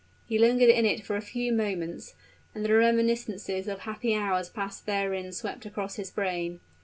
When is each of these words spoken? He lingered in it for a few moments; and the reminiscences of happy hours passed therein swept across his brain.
He 0.27 0.39
lingered 0.39 0.69
in 0.71 0.83
it 0.83 1.05
for 1.05 1.15
a 1.15 1.21
few 1.21 1.53
moments; 1.53 2.15
and 2.55 2.65
the 2.65 2.73
reminiscences 2.73 3.67
of 3.67 3.81
happy 3.81 4.15
hours 4.15 4.49
passed 4.49 4.87
therein 4.87 5.31
swept 5.31 5.63
across 5.63 5.97
his 5.97 6.09
brain. 6.09 6.59